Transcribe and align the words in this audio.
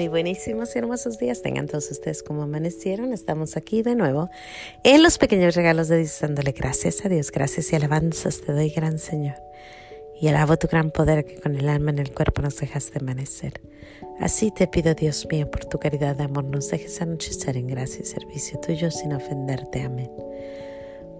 Muy 0.00 0.08
buenísimos 0.08 0.74
y 0.74 0.78
hermosos 0.78 1.18
días 1.18 1.42
tengan 1.42 1.66
todos 1.66 1.90
ustedes 1.90 2.22
como 2.22 2.44
amanecieron. 2.44 3.12
Estamos 3.12 3.58
aquí 3.58 3.82
de 3.82 3.94
nuevo 3.94 4.30
en 4.82 5.02
los 5.02 5.18
pequeños 5.18 5.54
regalos 5.54 5.88
de 5.88 5.98
Dios, 5.98 6.18
dándole 6.22 6.52
gracias 6.52 7.04
a 7.04 7.10
Dios, 7.10 7.30
gracias 7.30 7.70
y 7.70 7.76
alabanzas 7.76 8.40
te 8.40 8.54
doy, 8.54 8.70
gran 8.70 8.98
Señor. 8.98 9.34
Y 10.18 10.28
alabo 10.28 10.56
tu 10.56 10.68
gran 10.68 10.90
poder 10.90 11.26
que 11.26 11.38
con 11.38 11.54
el 11.54 11.68
alma 11.68 11.90
en 11.90 11.98
el 11.98 12.14
cuerpo 12.14 12.40
nos 12.40 12.56
dejaste 12.56 12.98
amanecer. 12.98 13.60
Así 14.18 14.50
te 14.50 14.66
pido, 14.66 14.94
Dios 14.94 15.26
mío, 15.30 15.50
por 15.50 15.66
tu 15.66 15.78
caridad 15.78 16.16
de 16.16 16.24
amor, 16.24 16.44
nos 16.44 16.70
dejes 16.70 17.02
anochecer 17.02 17.58
en 17.58 17.66
gracia 17.66 18.00
y 18.00 18.06
servicio 18.06 18.58
tuyo 18.58 18.90
sin 18.90 19.12
ofenderte. 19.12 19.82
Amén. 19.82 20.10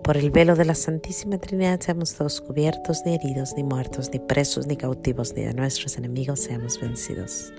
Por 0.03 0.17
el 0.17 0.31
velo 0.31 0.57
de 0.57 0.65
la 0.65 0.75
Santísima 0.75 1.37
Trinidad 1.37 1.81
seamos 1.81 2.15
todos 2.15 2.41
cubiertos, 2.41 3.03
ni 3.05 3.17
heridos, 3.17 3.53
ni 3.59 3.63
muertos, 3.63 4.09
ni 4.11 4.21
presos, 4.21 4.67
ni 4.67 4.79
cautivos, 4.79 5.35
ni 5.35 5.43
de 5.43 5.53
nuestros 5.53 5.99
enemigos 5.99 6.41
seamos 6.41 6.81
vencidos. 6.81 7.53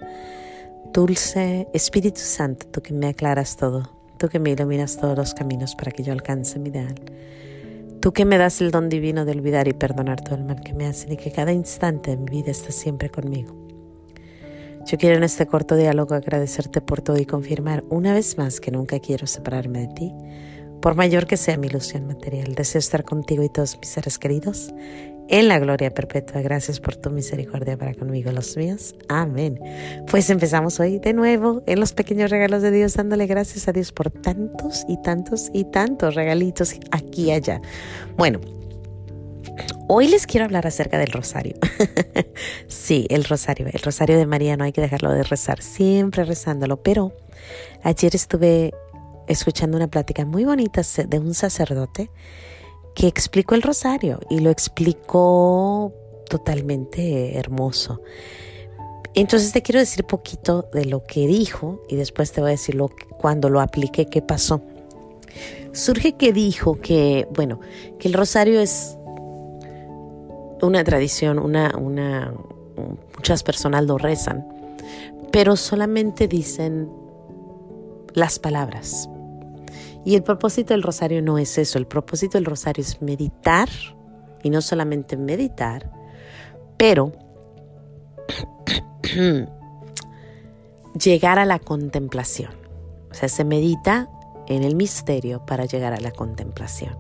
Dulce 0.90 1.70
Espíritu 1.74 2.20
Santo, 2.20 2.68
tú 2.68 2.82
que 2.82 2.94
me 2.94 3.08
aclaras 3.08 3.56
todo, 3.56 3.90
tú 4.18 4.28
que 4.28 4.40
me 4.40 4.50
iluminas 4.50 4.98
todos 4.98 5.18
los 5.18 5.34
caminos 5.34 5.74
para 5.74 5.92
que 5.92 6.04
yo 6.04 6.12
alcance 6.12 6.60
mi 6.60 6.68
ideal, 6.68 6.96
tú 8.02 8.12
que 8.12 8.26
me 8.26 8.38
das 8.38 8.60
el 8.60 8.72
don 8.72 8.90
divino 8.90 9.24
de 9.24 9.32
olvidar 9.32 9.70
y 9.70 9.74
perdonar 9.74 10.20
todo 10.20 10.36
el 10.36 10.44
mal 10.44 10.60
que 10.60 10.74
me 10.74 10.86
hacen 10.86 11.14
y 11.14 11.18
que 11.18 11.32
cada 11.32 11.54
instante 11.54 12.12
de 12.12 12.18
mi 12.18 12.30
vida 12.30 12.52
está 12.52 12.74
siempre 12.74 13.10
conmigo. 13.10 13.56
Yo 14.86 14.98
quiero 14.98 15.16
en 15.16 15.24
este 15.24 15.46
corto 15.46 15.78
diálogo 15.78 16.14
agradecerte 16.14 16.82
por 16.82 17.02
todo 17.02 17.18
y 17.18 17.26
confirmar 17.26 17.86
una 17.90 18.14
vez 18.14 18.38
más 18.38 18.60
que 18.60 18.72
nunca 18.72 19.00
quiero 19.00 19.28
separarme 19.28 19.88
de 19.88 19.94
ti, 19.94 20.14
por 20.82 20.96
mayor 20.96 21.26
que 21.26 21.38
sea 21.38 21.56
mi 21.56 21.68
ilusión 21.68 22.06
material. 22.06 22.54
Deseo 22.54 22.80
estar 22.80 23.06
contigo 23.06 23.44
y 23.44 23.50
todos 23.50 23.78
mis 23.80 23.88
seres 23.88 24.20
queridos 24.20 24.74
en 25.32 25.48
la 25.48 25.58
gloria 25.60 25.94
perpetua. 25.94 26.42
Gracias 26.42 26.80
por 26.80 26.96
tu 26.98 27.10
misericordia 27.10 27.78
para 27.78 27.96
conmigo, 27.96 28.32
los 28.32 28.56
míos. 28.58 28.94
Amén. 29.08 29.60
Pues 30.10 30.30
empezamos 30.30 30.80
hoy 30.80 31.00
de 31.00 31.14
nuevo 31.14 31.64
en 31.66 31.80
los 31.80 31.94
pequeños 31.94 32.30
regalos 32.30 32.62
de 32.62 32.70
Dios, 32.70 32.94
dándole 32.94 33.26
gracias 33.26 33.68
a 33.68 33.72
Dios 33.72 33.92
por 33.94 34.12
tantos 34.12 34.86
y 34.88 35.02
tantos 35.02 35.50
y 35.54 35.64
tantos 35.64 36.16
regalitos 36.16 36.76
aquí 36.92 37.24
y 37.24 37.32
allá. 37.32 37.62
Bueno. 38.18 38.40
Hoy 39.94 40.08
les 40.08 40.26
quiero 40.26 40.46
hablar 40.46 40.66
acerca 40.66 40.98
del 40.98 41.12
rosario. 41.12 41.56
sí, 42.68 43.08
el 43.10 43.26
rosario, 43.26 43.68
el 43.68 43.82
rosario 43.82 44.18
de 44.18 44.26
María 44.26 44.56
no 44.56 44.64
hay 44.64 44.72
que 44.72 44.80
dejarlo 44.80 45.12
de 45.12 45.24
rezar, 45.24 45.62
siempre 45.62 46.24
rezándolo, 46.24 46.82
pero 46.82 47.12
ayer 47.84 48.16
estuve 48.16 48.72
escuchando 49.28 49.76
una 49.76 49.90
plática 49.90 50.24
muy 50.24 50.46
bonita 50.46 50.82
de 51.06 51.20
un 51.20 51.34
sacerdote 51.34 52.10
que 52.96 53.08
explicó 53.08 53.56
el 53.56 53.62
rosario 53.62 54.20
y 54.30 54.40
lo 54.40 54.50
explicó 54.50 55.94
totalmente 56.30 57.38
hermoso. 57.38 58.02
Entonces 59.14 59.52
te 59.52 59.62
quiero 59.62 59.80
decir 59.80 60.06
poquito 60.06 60.70
de 60.74 60.86
lo 60.86 61.04
que 61.04 61.28
dijo 61.28 61.82
y 61.90 61.98
después 61.98 62.32
te 62.32 62.42
voy 62.42 62.50
a 62.50 62.52
decir 62.52 62.76
lo, 62.76 62.90
cuando 63.18 63.50
lo 63.50 63.60
apliqué 63.60 64.06
qué 64.06 64.22
pasó. 64.22 64.62
Surge 65.74 66.14
que 66.14 66.34
dijo 66.34 66.76
que, 66.76 67.28
bueno, 67.34 67.60
que 68.00 68.08
el 68.08 68.14
rosario 68.14 68.60
es 68.60 68.98
una 70.62 70.84
tradición, 70.84 71.40
una, 71.40 71.76
una, 71.78 72.34
muchas 73.16 73.44
personas 73.44 73.86
lo 73.86 73.98
rezan, 73.98 74.48
pero 75.32 75.56
solamente 75.56 76.28
dicen 76.28 76.90
las 78.14 78.40
palabras. 78.40 79.10
Y 80.04 80.16
el 80.16 80.24
propósito 80.24 80.74
del 80.74 80.84
rosario 80.84 81.22
no 81.22 81.38
es 81.38 81.58
eso, 81.58 81.78
el 81.78 81.88
propósito 81.88 82.38
del 82.38 82.46
rosario 82.46 82.82
es 82.82 83.02
meditar, 83.02 83.70
y 84.44 84.50
no 84.50 84.62
solamente 84.62 85.18
meditar, 85.18 85.92
pero 86.78 87.12
llegar 91.04 91.40
a 91.40 91.46
la 91.46 91.60
contemplación. 91.60 92.52
O 93.12 93.14
sea, 93.14 93.30
se 93.30 93.44
medita 93.44 94.10
en 94.48 94.64
el 94.64 94.76
misterio 94.76 95.46
para 95.46 95.66
llegar 95.66 95.94
a 95.94 96.00
la 96.00 96.12
contemplación. 96.12 96.98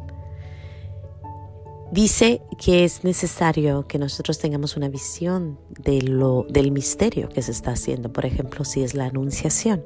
Dice 1.91 2.41
que 2.57 2.85
es 2.85 3.03
necesario 3.03 3.85
que 3.85 3.97
nosotros 3.97 4.39
tengamos 4.39 4.77
una 4.77 4.87
visión 4.87 5.59
de 5.77 6.01
lo, 6.01 6.45
del 6.47 6.71
misterio 6.71 7.27
que 7.27 7.41
se 7.41 7.51
está 7.51 7.71
haciendo. 7.71 8.13
Por 8.13 8.25
ejemplo, 8.25 8.63
si 8.63 8.81
es 8.81 8.93
la 8.93 9.07
anunciación, 9.07 9.83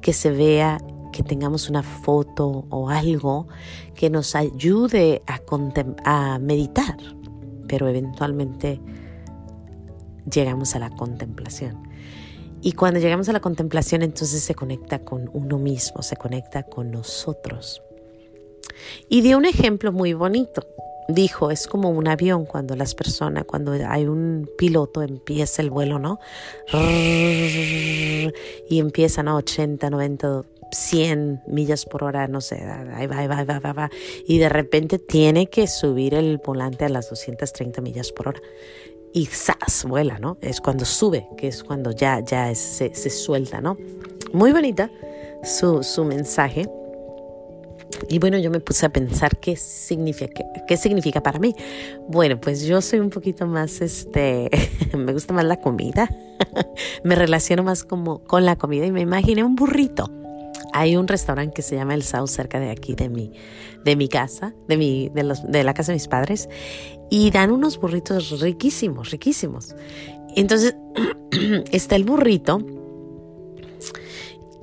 que 0.00 0.14
se 0.14 0.30
vea 0.30 0.78
que 1.14 1.22
tengamos 1.22 1.70
una 1.70 1.84
foto 1.84 2.66
o 2.70 2.90
algo 2.90 3.46
que 3.94 4.10
nos 4.10 4.34
ayude 4.34 5.22
a, 6.04 6.38
meditar, 6.40 6.96
pero 7.68 7.86
eventualmente 7.86 8.80
llegamos 10.28 10.74
a 10.74 10.80
la 10.80 10.90
contemplación. 10.90 11.88
Y 12.62 12.72
cuando 12.72 12.98
llegamos 12.98 13.28
a 13.28 13.32
la 13.32 13.38
contemplación, 13.38 14.02
entonces 14.02 14.42
se 14.42 14.56
conecta 14.56 15.04
con 15.04 15.30
uno 15.32 15.56
mismo, 15.56 16.02
se 16.02 16.16
conecta 16.16 16.64
con 16.64 16.90
nosotros. 16.90 17.80
Y 19.08 19.20
dio 19.20 19.38
un 19.38 19.44
ejemplo 19.44 19.92
muy 19.92 20.14
bonito. 20.14 20.66
Dijo, 21.06 21.52
es 21.52 21.68
como 21.68 21.90
un 21.90 22.08
avión 22.08 22.44
cuando 22.44 22.74
las 22.74 22.94
personas, 22.96 23.44
cuando 23.44 23.72
hay 23.72 24.06
un 24.06 24.50
piloto, 24.58 25.02
empieza 25.02 25.62
el 25.62 25.70
vuelo, 25.70 26.00
¿no? 26.00 26.18
Y 28.68 28.78
empiezan 28.80 29.28
a 29.28 29.36
80, 29.36 29.90
90 29.90 30.42
100 30.70 31.42
millas 31.46 31.84
por 31.86 32.04
hora, 32.04 32.28
no 32.28 32.40
sé, 32.40 32.56
ahí 32.94 33.06
va, 33.06 33.26
va, 33.26 33.38
ahí 33.38 33.46
va, 33.46 33.72
va, 33.72 33.90
y 34.26 34.38
de 34.38 34.48
repente 34.48 34.98
tiene 34.98 35.46
que 35.46 35.66
subir 35.66 36.14
el 36.14 36.38
volante 36.38 36.84
a 36.84 36.88
las 36.88 37.10
230 37.10 37.80
millas 37.80 38.12
por 38.12 38.28
hora. 38.28 38.40
Y 39.12 39.26
¡zas! 39.26 39.84
vuela, 39.84 40.18
¿no? 40.18 40.38
Es 40.40 40.60
cuando 40.60 40.84
sube, 40.84 41.28
que 41.36 41.46
es 41.46 41.62
cuando 41.62 41.92
ya, 41.92 42.20
ya 42.20 42.52
se, 42.54 42.94
se, 42.94 43.10
suelta, 43.10 43.60
¿no? 43.60 43.76
Muy 44.32 44.50
bonita 44.50 44.90
su, 45.44 45.84
su 45.84 46.04
mensaje. 46.04 46.68
Y 48.08 48.18
bueno, 48.18 48.38
yo 48.38 48.50
me 48.50 48.58
puse 48.58 48.86
a 48.86 48.88
pensar 48.88 49.38
qué 49.38 49.54
significa, 49.54 50.44
qué, 50.66 50.76
significa 50.76 51.22
para 51.22 51.38
mí. 51.38 51.54
Bueno, 52.08 52.40
pues 52.40 52.64
yo 52.64 52.80
soy 52.80 52.98
un 52.98 53.10
poquito 53.10 53.46
más, 53.46 53.80
este, 53.80 54.50
me 54.96 55.12
gusta 55.12 55.32
más 55.32 55.44
la 55.44 55.60
comida. 55.60 56.10
me 57.04 57.14
relaciono 57.14 57.62
más 57.62 57.84
como 57.84 58.18
con 58.24 58.44
la 58.44 58.56
comida 58.56 58.84
y 58.84 58.90
me 58.90 59.00
imaginé 59.00 59.44
un 59.44 59.54
burrito 59.54 60.10
hay 60.74 60.96
un 60.96 61.06
restaurante 61.06 61.54
que 61.54 61.62
se 61.62 61.76
llama 61.76 61.94
El 61.94 62.02
Sao 62.02 62.26
cerca 62.26 62.58
de 62.58 62.70
aquí, 62.70 62.96
de 62.96 63.08
mi, 63.08 63.30
de 63.84 63.94
mi 63.94 64.08
casa, 64.08 64.54
de, 64.66 64.76
mi, 64.76 65.08
de, 65.08 65.22
los, 65.22 65.48
de 65.48 65.62
la 65.62 65.72
casa 65.72 65.92
de 65.92 65.96
mis 65.96 66.08
padres, 66.08 66.48
y 67.10 67.30
dan 67.30 67.52
unos 67.52 67.78
burritos 67.78 68.40
riquísimos, 68.40 69.12
riquísimos. 69.12 69.76
Entonces, 70.34 70.74
está 71.70 71.94
el 71.94 72.02
burrito, 72.02 72.58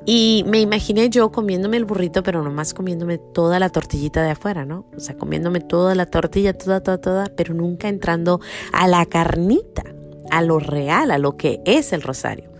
y 0.05 0.43
me 0.47 0.59
imaginé 0.59 1.09
yo 1.09 1.31
comiéndome 1.31 1.77
el 1.77 1.85
burrito, 1.85 2.23
pero 2.23 2.43
nomás 2.43 2.73
comiéndome 2.73 3.17
toda 3.17 3.57
la 3.59 3.69
tortillita 3.69 4.21
de 4.21 4.31
afuera, 4.31 4.65
¿no? 4.65 4.85
O 4.93 4.99
sea, 4.99 5.15
comiéndome 5.15 5.61
toda 5.61 5.95
la 5.95 6.07
tortilla, 6.07 6.51
toda, 6.51 6.81
toda, 6.81 6.97
toda, 6.97 7.25
pero 7.37 7.53
nunca 7.53 7.87
entrando 7.87 8.41
a 8.73 8.85
la 8.89 9.05
carnita, 9.05 9.83
a 10.29 10.41
lo 10.41 10.59
real, 10.59 11.11
a 11.11 11.17
lo 11.17 11.37
que 11.37 11.61
es 11.65 11.93
el 11.93 12.01
rosario. 12.01 12.50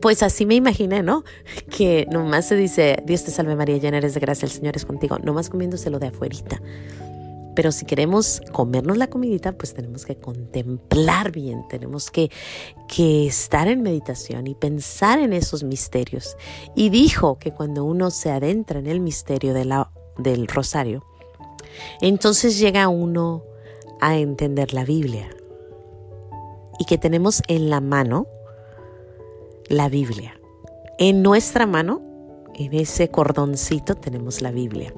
Pues 0.00 0.22
así 0.22 0.46
me 0.46 0.54
imaginé, 0.54 1.02
¿no? 1.02 1.24
Que 1.76 2.06
nomás 2.10 2.46
se 2.46 2.56
dice, 2.56 3.02
Dios 3.04 3.24
te 3.24 3.30
salve 3.30 3.54
María, 3.54 3.76
llena 3.76 3.98
eres 3.98 4.14
de 4.14 4.20
gracia, 4.20 4.46
el 4.46 4.52
Señor 4.52 4.76
es 4.76 4.86
contigo, 4.86 5.18
nomás 5.18 5.50
comiéndoselo 5.50 5.98
de 5.98 6.08
afuerita. 6.08 6.60
Pero 7.54 7.72
si 7.72 7.84
queremos 7.84 8.40
comernos 8.52 8.96
la 8.96 9.08
comidita, 9.08 9.52
pues 9.52 9.74
tenemos 9.74 10.06
que 10.06 10.16
contemplar 10.16 11.32
bien, 11.32 11.66
tenemos 11.68 12.10
que, 12.10 12.30
que 12.88 13.26
estar 13.26 13.68
en 13.68 13.82
meditación 13.82 14.46
y 14.46 14.54
pensar 14.54 15.18
en 15.18 15.32
esos 15.32 15.64
misterios. 15.64 16.36
Y 16.74 16.90
dijo 16.90 17.38
que 17.38 17.52
cuando 17.52 17.84
uno 17.84 18.10
se 18.10 18.30
adentra 18.30 18.78
en 18.78 18.86
el 18.86 19.00
misterio 19.00 19.52
de 19.52 19.64
la, 19.64 19.90
del 20.16 20.46
rosario, 20.46 21.04
entonces 22.00 22.58
llega 22.58 22.88
uno 22.88 23.44
a 24.00 24.16
entender 24.16 24.72
la 24.72 24.84
Biblia. 24.84 25.28
Y 26.78 26.84
que 26.86 26.96
tenemos 26.96 27.42
en 27.48 27.68
la 27.68 27.80
mano 27.80 28.26
la 29.70 29.88
Biblia. 29.88 30.38
En 30.98 31.22
nuestra 31.22 31.64
mano, 31.64 32.02
en 32.56 32.74
ese 32.74 33.08
cordoncito, 33.08 33.94
tenemos 33.94 34.42
la 34.42 34.50
Biblia. 34.50 34.92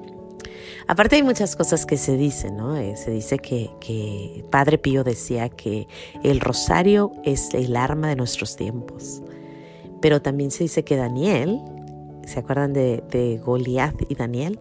Aparte 0.89 1.17
hay 1.17 1.23
muchas 1.23 1.55
cosas 1.55 1.85
que 1.87 1.99
se 1.99 2.17
dicen, 2.17 2.57
¿no? 2.57 2.77
Eh, 2.77 2.97
se 2.97 3.11
dice 3.11 3.39
que, 3.39 4.45
Padre 4.51 4.79
Pío 4.79 5.05
decía 5.05 5.51
que 5.51 5.87
el 6.25 6.41
rosario 6.41 7.13
es 7.23 7.53
el 7.55 7.77
arma 7.77 8.09
de 8.09 8.17
nuestros 8.17 8.57
tiempos. 8.57 9.23
Pero 10.01 10.23
también 10.23 10.51
se 10.51 10.65
dice 10.65 10.85
que 10.85 10.97
Daniel, 10.97 11.61
¿se 12.27 12.41
acuerdan 12.41 12.73
de, 12.73 13.05
de 13.11 13.39
Goliat 13.45 13.95
y 14.09 14.15
Daniel? 14.15 14.59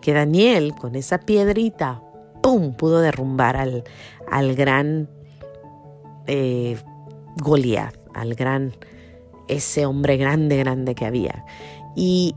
Que 0.00 0.12
Daniel 0.12 0.72
con 0.74 0.94
esa 0.94 1.18
piedrita, 1.18 2.00
¡pum!, 2.42 2.74
pudo 2.74 3.00
derrumbar 3.00 3.56
al, 3.56 3.82
al 4.30 4.54
gran 4.54 5.10
eh, 6.28 6.76
Goliat, 7.42 7.96
al 8.14 8.34
gran 8.34 8.72
ese 9.52 9.86
hombre 9.86 10.16
grande, 10.16 10.56
grande 10.56 10.94
que 10.94 11.06
había. 11.06 11.44
Y 11.94 12.34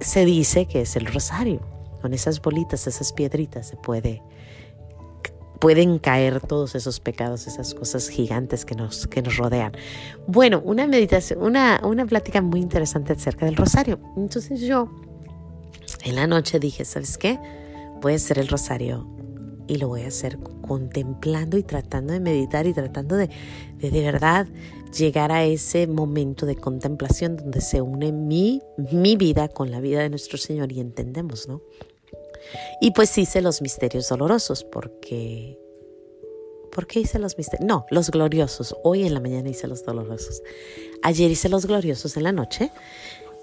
se 0.00 0.24
dice 0.24 0.66
que 0.66 0.82
es 0.82 0.96
el 0.96 1.06
rosario. 1.06 1.60
Con 2.02 2.12
esas 2.14 2.40
bolitas, 2.40 2.86
esas 2.86 3.12
piedritas 3.12 3.68
se 3.68 3.76
puede 3.76 4.22
pueden 5.58 5.98
caer 5.98 6.40
todos 6.40 6.74
esos 6.74 7.00
pecados, 7.00 7.46
esas 7.46 7.74
cosas 7.74 8.08
gigantes 8.08 8.64
que 8.64 8.74
nos, 8.74 9.06
que 9.06 9.22
nos 9.22 9.36
rodean. 9.36 9.72
Bueno, 10.26 10.60
una 10.64 10.86
meditación, 10.86 11.42
una, 11.42 11.80
una 11.82 12.04
plática 12.06 12.42
muy 12.42 12.60
interesante 12.60 13.14
acerca 13.14 13.46
del 13.46 13.56
rosario. 13.56 13.98
Entonces 14.16 14.60
yo 14.60 14.88
en 16.04 16.14
la 16.14 16.26
noche 16.26 16.58
dije, 16.58 16.84
¿sabes 16.84 17.16
qué? 17.18 17.38
Voy 18.00 18.12
a 18.12 18.16
hacer 18.16 18.38
el 18.38 18.48
rosario 18.48 19.15
y 19.66 19.76
lo 19.76 19.88
voy 19.88 20.02
a 20.02 20.08
hacer 20.08 20.38
contemplando 20.66 21.56
y 21.58 21.62
tratando 21.62 22.12
de 22.12 22.20
meditar 22.20 22.66
y 22.66 22.72
tratando 22.72 23.16
de 23.16 23.28
de, 23.78 23.90
de 23.90 24.02
verdad 24.02 24.46
llegar 24.96 25.32
a 25.32 25.44
ese 25.44 25.86
momento 25.86 26.46
de 26.46 26.56
contemplación 26.56 27.36
donde 27.36 27.60
se 27.60 27.80
une 27.80 28.12
mi, 28.12 28.62
mi 28.92 29.16
vida 29.16 29.48
con 29.48 29.70
la 29.70 29.80
vida 29.80 30.00
de 30.00 30.08
nuestro 30.08 30.38
Señor 30.38 30.72
y 30.72 30.80
entendemos, 30.80 31.48
¿no? 31.48 31.62
Y 32.80 32.92
pues 32.92 33.16
hice 33.18 33.42
los 33.42 33.60
misterios 33.60 34.08
dolorosos 34.08 34.64
porque... 34.64 35.58
¿Por 36.70 36.86
qué 36.86 37.00
hice 37.00 37.18
los 37.18 37.38
misterios? 37.38 37.66
No, 37.66 37.86
los 37.90 38.10
gloriosos. 38.10 38.76
Hoy 38.84 39.04
en 39.04 39.14
la 39.14 39.20
mañana 39.20 39.48
hice 39.48 39.66
los 39.66 39.84
dolorosos. 39.84 40.42
Ayer 41.02 41.30
hice 41.30 41.48
los 41.48 41.64
gloriosos 41.64 42.18
en 42.18 42.24
la 42.24 42.32
noche 42.32 42.70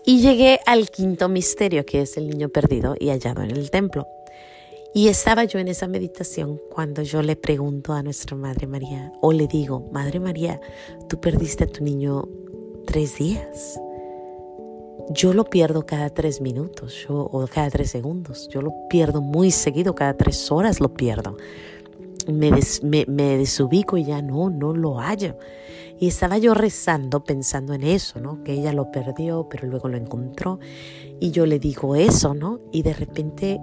y 0.05 0.21
llegué 0.21 0.59
al 0.67 0.91
quinto 0.91 1.29
misterio, 1.29 1.83
que 1.83 2.01
es 2.01 2.15
el 2.17 2.29
niño 2.29 2.49
perdido 2.49 2.95
y 2.99 3.09
hallado 3.09 3.41
en 3.41 3.49
el 3.51 3.71
templo. 3.71 4.05
Y 4.95 5.07
estaba 5.07 5.43
yo 5.45 5.57
en 5.57 5.67
esa 5.67 5.87
meditación 5.87 6.61
cuando 6.69 7.01
yo 7.01 7.23
le 7.23 7.35
pregunto 7.35 7.93
a 7.93 8.03
nuestra 8.03 8.37
Madre 8.37 8.67
María, 8.67 9.11
o 9.21 9.33
le 9.33 9.47
digo, 9.47 9.89
Madre 9.91 10.19
María, 10.19 10.61
tú 11.09 11.19
perdiste 11.19 11.63
a 11.63 11.67
tu 11.67 11.83
niño 11.83 12.29
tres 12.85 13.17
días. 13.17 13.79
Yo 15.09 15.33
lo 15.33 15.45
pierdo 15.45 15.87
cada 15.87 16.11
tres 16.11 16.41
minutos 16.41 17.07
yo, 17.07 17.27
o 17.31 17.47
cada 17.47 17.71
tres 17.71 17.89
segundos. 17.89 18.47
Yo 18.49 18.61
lo 18.61 18.87
pierdo 18.87 19.19
muy 19.19 19.49
seguido, 19.49 19.95
cada 19.95 20.15
tres 20.15 20.51
horas 20.51 20.79
lo 20.79 20.93
pierdo. 20.93 21.37
Me, 22.31 22.51
me, 23.07 23.37
desubico 23.37 23.97
y 23.97 24.05
ya 24.05 24.21
no, 24.21 24.51
no 24.51 24.73
lo 24.73 24.99
hallo. 24.99 25.37
Y 25.99 26.07
estaba 26.07 26.37
yo 26.37 26.53
rezando 26.53 27.23
pensando 27.23 27.73
en 27.73 27.83
eso, 27.83 28.19
¿no? 28.19 28.43
Que 28.43 28.53
ella 28.53 28.71
lo 28.73 28.91
perdió, 28.91 29.47
pero 29.49 29.67
luego 29.67 29.89
lo 29.89 29.97
encontró. 29.97 30.59
Y 31.19 31.31
yo 31.31 31.47
le 31.47 31.57
digo 31.57 31.95
eso, 31.95 32.33
¿no? 32.33 32.59
Y 32.71 32.83
de 32.83 32.93
repente 32.93 33.59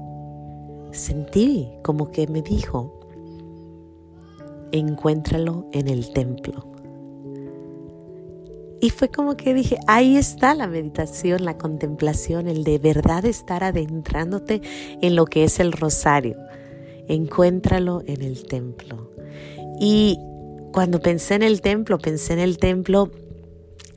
sentí 0.93 1.69
como 1.83 2.11
que 2.11 2.27
me 2.27 2.43
dijo, 2.43 3.01
encuéntralo 4.73 5.67
en 5.73 5.89
el 5.89 6.13
templo. 6.13 6.67
Y 8.81 8.91
fue 8.91 9.11
como 9.11 9.37
que 9.37 9.53
dije, 9.53 9.79
ahí 9.87 10.17
está 10.17 10.55
la 10.55 10.67
meditación, 10.67 11.45
la 11.45 11.59
contemplación, 11.59 12.49
el 12.49 12.65
de 12.65 12.79
verdad 12.79 13.27
estar 13.27 13.63
adentrándote 13.63 14.63
en 15.03 15.17
lo 15.17 15.27
que 15.27 15.45
es 15.45 15.61
el 15.61 15.73
rosario. 15.73 16.39
Encuéntralo 17.07 18.03
en 18.07 18.23
el 18.23 18.47
templo. 18.47 19.11
Y 19.79 20.19
cuando 20.73 21.01
pensé 21.01 21.35
en 21.35 21.43
el 21.43 21.61
templo, 21.61 21.99
pensé 21.99 22.33
en 22.33 22.39
el 22.39 22.57
templo, 22.57 23.11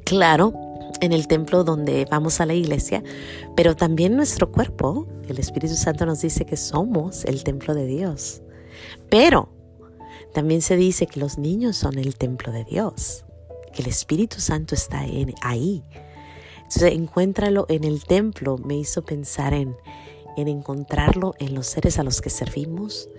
claro, 0.03 0.53
en 1.01 1.11
el 1.11 1.27
templo 1.27 1.63
donde 1.63 2.05
vamos 2.09 2.39
a 2.39 2.45
la 2.45 2.53
iglesia, 2.53 3.03
pero 3.55 3.75
también 3.75 4.15
nuestro 4.15 4.51
cuerpo, 4.51 5.07
el 5.27 5.39
Espíritu 5.39 5.75
Santo 5.75 6.05
nos 6.05 6.21
dice 6.21 6.45
que 6.45 6.57
somos 6.57 7.25
el 7.25 7.43
templo 7.43 7.73
de 7.73 7.85
Dios. 7.85 8.41
Pero 9.09 9.49
también 10.33 10.61
se 10.61 10.75
dice 10.77 11.05
que 11.05 11.19
los 11.19 11.37
niños 11.37 11.77
son 11.77 11.99
el 11.99 12.15
templo 12.15 12.51
de 12.51 12.63
Dios, 12.63 13.25
que 13.73 13.81
el 13.81 13.89
Espíritu 13.89 14.39
Santo 14.39 14.75
está 14.75 15.05
en, 15.05 15.33
ahí. 15.41 15.83
Entonces, 16.57 16.93
encuéntralo 16.93 17.65
en 17.69 17.83
el 17.83 18.03
templo 18.03 18.57
me 18.57 18.75
hizo 18.77 19.03
pensar 19.03 19.53
en, 19.53 19.75
en 20.37 20.47
encontrarlo 20.47 21.35
en 21.39 21.53
los 21.53 21.67
seres 21.67 21.99
a 21.99 22.03
los 22.03 22.21
que 22.21 22.29
servimos, 22.29 23.09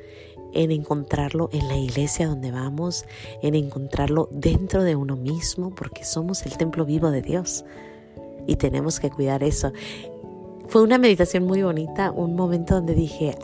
en 0.54 0.70
encontrarlo 0.70 1.50
en 1.52 1.68
la 1.68 1.76
iglesia 1.76 2.26
donde 2.26 2.50
vamos, 2.50 3.04
en 3.42 3.54
encontrarlo 3.54 4.28
dentro 4.32 4.82
de 4.82 4.96
uno 4.96 5.16
mismo, 5.16 5.74
porque 5.74 6.04
somos 6.04 6.46
el 6.46 6.56
templo 6.56 6.84
vivo 6.84 7.10
de 7.10 7.22
Dios 7.22 7.64
y 8.46 8.56
tenemos 8.56 9.00
que 9.00 9.10
cuidar 9.10 9.42
eso. 9.42 9.72
Fue 10.68 10.82
una 10.82 10.98
meditación 10.98 11.44
muy 11.44 11.62
bonita, 11.62 12.10
un 12.10 12.34
momento 12.36 12.74
donde 12.74 12.94
dije, 12.94 13.36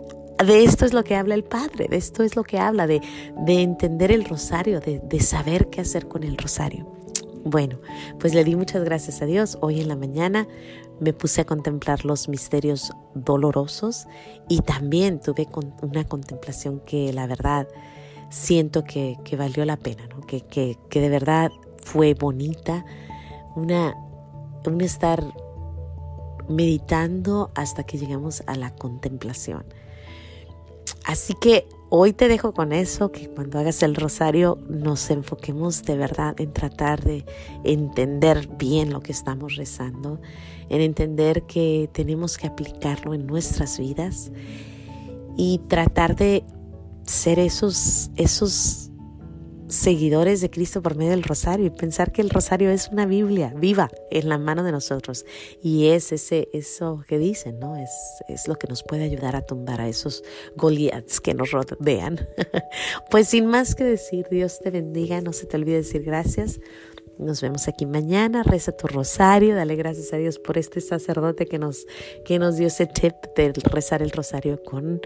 de 0.45 0.65
esto 0.65 0.87
es 0.87 0.95
lo 0.95 1.05
que 1.05 1.17
habla 1.17 1.35
el 1.35 1.45
Padre, 1.45 1.87
de 1.89 1.97
esto 1.97 2.23
es 2.23 2.35
lo 2.35 2.45
que 2.45 2.59
habla, 2.59 2.87
de, 2.87 3.01
de 3.45 3.63
entender 3.63 4.11
el 4.11 4.25
rosario, 4.25 4.81
de, 4.81 5.01
de 5.01 5.21
saber 5.21 5.69
qué 5.69 5.83
hacer 5.83 6.09
con 6.09 6.23
el 6.23 6.37
rosario. 6.39 6.87
Bueno, 7.45 7.79
pues 8.19 8.35
le 8.35 8.45
di 8.45 8.55
muchas 8.55 8.85
gracias 8.85 9.23
a 9.23 9.27
Dios. 9.27 9.57
Hoy 9.63 9.81
en 9.81 9.89
la 9.89 9.97
mañana 9.97 10.47
me 11.01 11.13
puse 11.13 11.41
a 11.41 11.45
contemplar 11.45 12.05
los 12.05 12.29
misterios 12.29 12.93
dolorosos 13.15 14.07
y 14.49 14.61
también 14.61 15.21
tuve 15.21 15.49
una 15.83 16.05
contemplación 16.05 16.81
que 16.81 17.13
la 17.13 17.27
verdad 17.27 17.67
siento 18.29 18.85
que, 18.85 19.19
valió 19.37 19.65
la 19.65 19.77
pena, 19.77 20.09
que, 20.27 20.43
que, 20.43 21.01
de 21.01 21.09
verdad 21.09 21.51
fue 21.83 22.15
bonita, 22.15 22.85
una, 23.57 23.95
un 24.67 24.81
estar 24.81 25.25
meditando 26.49 27.51
hasta 27.55 27.85
que 27.85 27.99
llegamos 27.99 28.43
a 28.47 28.55
la 28.57 28.75
contemplación. 28.75 29.65
Así 31.05 31.35
que 31.35 31.67
hoy 31.91 32.13
te 32.13 32.29
dejo 32.29 32.55
con 32.55 32.73
eso, 32.73 33.11
que 33.13 33.29
cuando 33.29 33.59
hagas 33.59 33.83
el 33.83 33.95
rosario 33.95 34.59
nos 34.69 35.11
enfoquemos 35.11 35.83
de 35.83 35.97
verdad 35.97 36.41
en 36.41 36.53
tratar 36.53 37.03
de 37.03 37.27
entender 37.65 38.49
bien 38.57 38.93
lo 38.93 39.03
que 39.03 39.13
estamos 39.13 39.57
rezando, 39.57 40.21
en 40.69 40.81
entender 40.81 41.43
que 41.43 41.91
tenemos 41.93 42.39
que 42.39 42.47
aplicarlo 42.47 43.13
en 43.13 43.27
nuestras 43.27 43.79
vidas 43.79 44.31
y 45.37 45.61
tratar 45.69 46.15
de 46.15 46.45
ser 47.05 47.41
esos, 47.41 48.11
esos 48.17 48.90
seguidores 49.71 50.41
de 50.41 50.51
Cristo 50.51 50.83
por 50.83 50.97
medio 50.97 51.13
del 51.13 51.23
rosario 51.23 51.67
y 51.67 51.71
pensar 51.71 52.13
que 52.13 52.23
el 52.23 52.31
rosario 52.31 52.71
es 52.71 52.89
una 52.89 53.07
Biblia 53.07 53.53
viva 53.57 53.91
en 54.11 54.29
la 54.29 54.39
mano 54.39 54.63
de 54.65 54.73
nosotros. 54.73 55.25
Y 55.63 55.89
es 55.89 56.13
ese, 56.13 56.49
eso 56.53 57.05
que 57.09 57.19
dicen, 57.19 57.59
¿no? 57.61 57.77
Es, 57.77 57.91
es 58.29 58.49
lo 58.49 58.57
que 58.57 58.67
nos 58.67 58.83
puede 58.83 59.05
ayudar 59.05 59.37
a 59.37 59.43
tumbar 59.43 59.81
a 59.81 59.89
esos 59.89 60.23
Goliaths 60.57 61.21
que 61.21 61.35
nos 61.35 61.53
rodean. 61.53 62.29
pues 63.11 63.29
sin 63.29 63.47
más 63.47 63.75
que 63.75 63.85
decir, 63.85 64.27
Dios 64.31 64.59
te 64.61 64.71
bendiga, 64.71 65.21
no 65.21 65.33
se 65.33 65.47
te 65.47 65.57
olvide 65.57 65.77
decir 65.77 66.03
gracias. 66.03 66.61
Nos 67.19 67.43
vemos 67.43 67.69
aquí 67.69 67.85
mañana. 67.85 68.43
Reza 68.43 68.73
tu 68.73 68.87
rosario. 68.87 69.55
Dale 69.55 69.77
gracias 69.77 70.13
a 70.15 70.17
Dios 70.17 70.39
por 70.39 70.57
este 70.57 70.81
sacerdote 70.81 71.45
que 71.45 71.59
nos, 71.59 71.87
que 72.25 72.39
nos 72.39 72.57
dio 72.57 72.69
ese 72.69 72.87
tip 72.87 73.15
de 73.37 73.53
rezar 73.65 74.01
el 74.01 74.11
rosario 74.11 74.63
con 74.63 75.03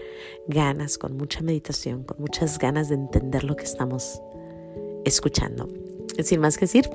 ganas, 0.47 0.97
con 0.97 1.17
mucha 1.17 1.41
meditación, 1.41 2.05
con 2.05 2.21
muchas 2.21 2.57
ganas 2.57 2.87
de 2.87 2.95
entender 2.95 3.43
lo 3.43 3.57
que 3.57 3.65
estamos 3.65 4.21
escuchando. 5.05 5.69
Sin 6.23 6.39
más 6.39 6.57
que 6.57 6.65
decir, 6.65 6.89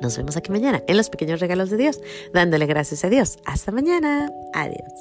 nos 0.00 0.16
vemos 0.16 0.36
aquí 0.36 0.50
mañana 0.50 0.82
en 0.86 0.96
los 0.96 1.10
pequeños 1.10 1.40
regalos 1.40 1.70
de 1.70 1.76
Dios, 1.76 2.00
dándole 2.32 2.66
gracias 2.66 3.04
a 3.04 3.08
Dios. 3.08 3.38
Hasta 3.44 3.72
mañana. 3.72 4.32
Adiós. 4.54 4.92